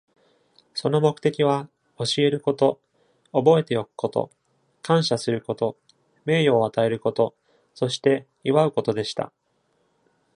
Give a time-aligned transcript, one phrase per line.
[0.73, 1.69] その目的は、
[1.99, 2.81] 教えること、
[3.33, 4.31] 覚えておくこと、
[4.81, 5.77] 感謝すること、
[6.25, 7.35] 名誉を与えること、
[7.75, 9.31] そして祝うことでした。